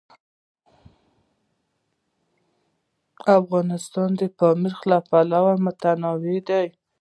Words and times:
افغانستان 3.37 4.09
د 4.19 4.21
پامیر 4.39 4.75
له 4.89 4.97
پلوه 5.09 5.53
متنوع 5.65 6.17
دی. 6.47 6.65